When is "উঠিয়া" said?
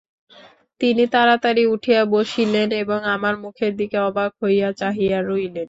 1.73-2.01